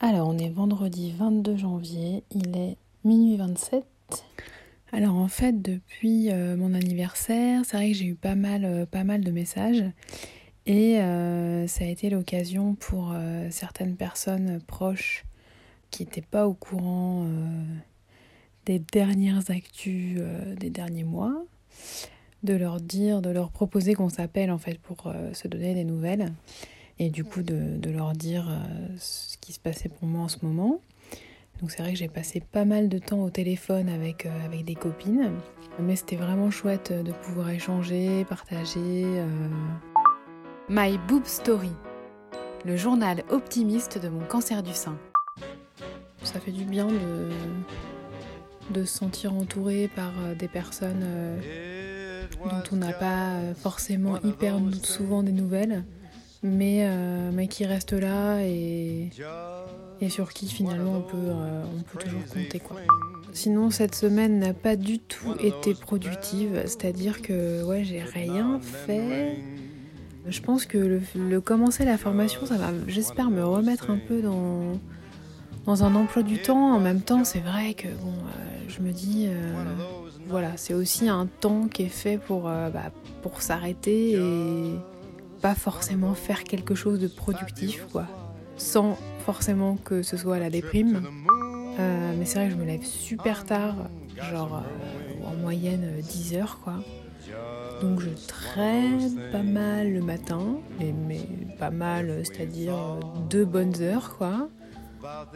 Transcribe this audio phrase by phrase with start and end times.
[0.00, 3.84] Alors, on est vendredi 22 janvier, il est minuit 27.
[4.92, 8.86] Alors en fait, depuis euh, mon anniversaire, c'est vrai que j'ai eu pas mal, euh,
[8.86, 9.84] de messages
[10.66, 13.14] et euh, ça a été l'occasion pour
[13.50, 15.24] certaines personnes proches
[15.90, 17.26] qui n'étaient pas au courant
[18.66, 20.20] des dernières actus
[20.58, 21.44] des derniers mois,
[22.44, 26.32] de leur dire, de leur proposer qu'on s'appelle en fait pour se donner des nouvelles
[26.98, 30.38] et du coup de, leur dire euh, ce qui se passait pour moi en ce
[30.42, 30.80] moment.
[31.60, 34.64] Donc c'est vrai que j'ai passé pas mal de temps au téléphone avec, euh, avec
[34.64, 35.30] des copines,
[35.78, 39.04] mais c'était vraiment chouette de pouvoir échanger, partager.
[39.04, 39.28] Euh.
[40.68, 41.70] My Boob Story,
[42.64, 44.98] le journal optimiste de mon cancer du sein.
[46.22, 47.28] Ça fait du bien de,
[48.70, 51.04] de se sentir entouré par des personnes
[52.42, 55.84] dont on n'a pas forcément hyper souvent des nouvelles
[56.44, 59.08] mais, euh, mais qui reste là et,
[60.10, 62.60] sur qui finalement on peut, euh, on peut toujours compter.
[62.60, 62.76] Quoi.
[63.32, 69.38] Sinon, cette semaine n'a pas du tout été productive, c'est-à-dire que ouais, j'ai rien fait.
[70.26, 74.78] Je pense que le, commencer la formation, ça va, j'espère, me remettre un peu dans,
[75.64, 76.74] dans un emploi du temps.
[76.74, 79.28] En même temps, c'est vrai que bon, euh, je me dis,
[80.28, 84.74] voilà, c'est aussi un temps qui est fait pour, bah, pour s'arrêter et
[85.44, 88.06] pas forcément faire quelque chose de productif, quoi,
[88.56, 91.02] sans forcément que ce soit la déprime.
[91.78, 93.74] Euh, mais c'est vrai que je me lève super tard,
[94.32, 96.76] genre euh, en moyenne 10 euh, heures, quoi.
[97.82, 101.20] Donc je traîne pas mal le matin, mais, mais
[101.58, 104.48] pas mal, c'est-à-dire deux bonnes heures, quoi.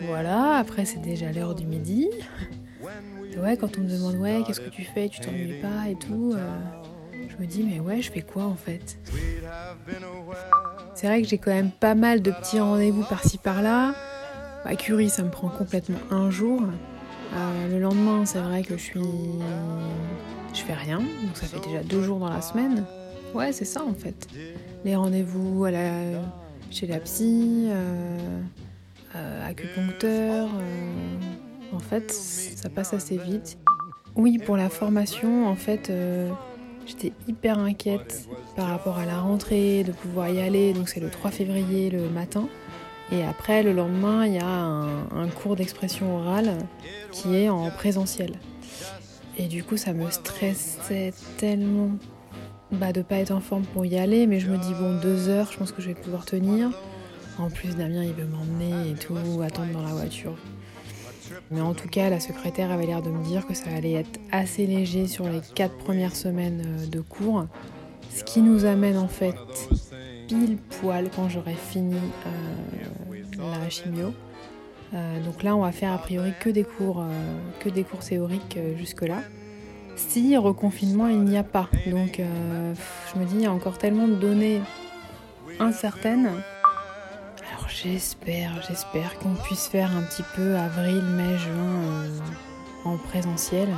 [0.00, 2.08] Voilà, après c'est déjà l'heure du midi.
[3.36, 6.34] ouais, quand on me demande ouais, qu'est-ce que tu fais, tu t'ennuies pas et tout,
[7.28, 8.98] je me dis mais ouais, je fais quoi en fait?
[10.94, 13.94] C'est vrai que j'ai quand même pas mal de petits rendez-vous par-ci par-là.
[14.64, 16.60] À Curie, ça me prend complètement un jour.
[17.34, 19.00] Euh, le lendemain, c'est vrai que je suis.
[20.54, 22.84] Je fais rien, donc ça fait déjà deux jours dans la semaine.
[23.34, 24.26] Ouais, c'est ça en fait.
[24.84, 25.92] Les rendez-vous la...
[26.70, 28.40] chez la psy, euh...
[29.16, 30.48] Euh, acupuncteur.
[30.48, 33.58] Euh, en fait, ça passe assez vite.
[34.16, 35.90] Oui, pour la formation, en fait,
[36.88, 38.26] J'étais hyper inquiète
[38.56, 40.72] par rapport à la rentrée, de pouvoir y aller.
[40.72, 42.48] Donc c'est le 3 février le matin.
[43.12, 46.56] Et après, le lendemain, il y a un, cours d'expression orale
[47.12, 48.32] qui est en présentiel.
[49.36, 51.90] Et du coup, ça me stressait tellement
[52.72, 54.26] bah, de pas être en forme pour y aller.
[54.26, 56.70] Mais je me dis, bon, deux heures, je pense que je vais pouvoir tenir.
[57.38, 60.36] En plus, Damien, il veut m'emmener et tout, attendre dans la voiture.
[61.50, 64.20] Mais en tout cas, la secrétaire avait l'air de me dire que ça allait être
[64.32, 67.46] assez léger sur les quatre premières semaines euh, de cours.
[68.10, 69.36] Ce qui nous amène en fait
[70.26, 71.96] pile poil quand j'aurai fini
[72.26, 74.12] euh, la chimio.
[74.94, 77.04] Euh, donc là, on va faire a priori que des cours,
[77.60, 79.22] que des cours théoriques jusque-là.
[79.96, 81.68] Si reconfinement il n'y a pas.
[81.86, 84.60] Donc je me dis, il y a encore tellement de données
[85.60, 86.30] incertaines
[87.84, 92.18] J'espère, j'espère qu'on puisse faire un petit peu avril, mai, juin euh,
[92.84, 93.68] en présentiel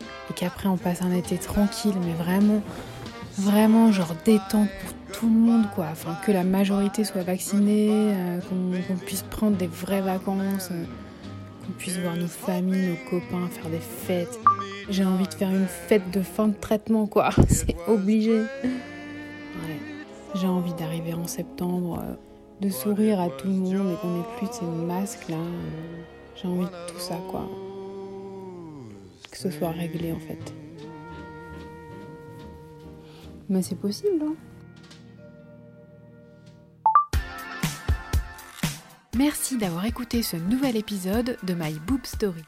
[0.00, 2.62] et qu'après on passe un été tranquille, mais vraiment,
[3.38, 5.86] vraiment genre détente pour tout le monde quoi.
[5.92, 10.84] Enfin que la majorité soit vaccinée, euh, qu'on puisse prendre des vraies vacances, euh,
[11.64, 14.40] qu'on puisse voir nos familles, nos copains, faire des fêtes.
[14.90, 18.42] J'ai envie de faire une fête de fin de traitement quoi, c'est obligé.
[20.34, 22.02] J'ai envie d'arriver en septembre
[22.64, 25.36] de sourire à tout le monde et qu'on n'ait plus de ces masques là.
[25.36, 26.02] Euh,
[26.34, 27.46] j'ai envie de tout ça quoi.
[29.30, 30.54] Que ce soit réglé en fait.
[33.48, 34.34] Mais c'est possible hein.
[39.16, 42.42] Merci d'avoir écouté ce nouvel épisode de My Boob Story.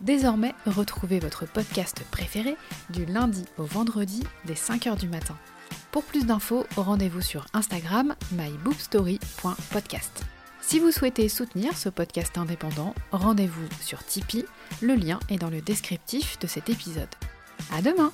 [0.00, 2.56] Désormais, retrouvez votre podcast préféré
[2.90, 5.36] du lundi au vendredi dès 5h du matin.
[5.92, 10.24] Pour plus d'infos, rendez-vous sur Instagram mybookstory.podcast.
[10.62, 14.46] Si vous souhaitez soutenir ce podcast indépendant, rendez-vous sur Tipeee,
[14.80, 17.10] le lien est dans le descriptif de cet épisode.
[17.70, 18.10] À demain!